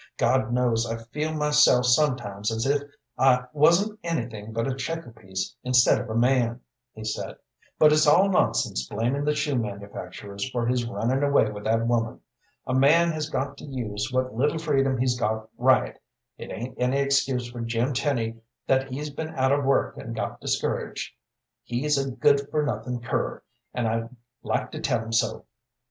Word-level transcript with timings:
God 0.17 0.51
knows 0.51 0.91
I 0.91 0.97
feel 0.97 1.31
myself 1.31 1.85
sometimes 1.85 2.51
as 2.51 2.65
if 2.65 2.81
I 3.19 3.45
wasn't 3.53 3.99
anything 4.03 4.51
but 4.51 4.65
a 4.67 4.73
checker 4.73 5.11
piece 5.11 5.55
instead 5.63 6.01
of 6.01 6.09
a 6.09 6.15
man," 6.15 6.59
he 6.93 7.03
said, 7.05 7.35
"but 7.77 7.93
it's 7.93 8.07
all 8.07 8.27
nonsense 8.27 8.89
blamin' 8.89 9.25
the 9.25 9.35
shoe 9.35 9.55
manufacturers 9.57 10.49
for 10.49 10.65
his 10.65 10.87
runnin' 10.89 11.21
away 11.23 11.51
with 11.51 11.65
that 11.65 11.85
woman. 11.85 12.19
A 12.65 12.73
man 12.73 13.11
has 13.11 13.29
got 13.29 13.59
to 13.59 13.63
use 13.63 14.11
what 14.11 14.33
little 14.33 14.57
freedom 14.57 14.97
he's 14.97 15.19
got 15.19 15.47
right. 15.55 15.99
It 16.35 16.49
ain't 16.51 16.81
any 16.81 16.97
excuse 16.97 17.51
for 17.51 17.61
Jim 17.61 17.93
Tenny 17.93 18.37
that 18.65 18.89
he's 18.89 19.11
been 19.11 19.29
out 19.35 19.51
of 19.51 19.63
work 19.63 19.97
and 19.99 20.15
got 20.15 20.41
discouraged. 20.41 21.13
He's 21.61 21.99
a 21.99 22.09
good 22.09 22.49
for 22.49 22.63
nothing 22.65 23.01
cur, 23.01 23.43
an' 23.71 23.85
I'd 23.85 24.09
like 24.41 24.71
to 24.71 24.79
tell 24.81 25.01
him 25.03 25.13
so." 25.13 25.45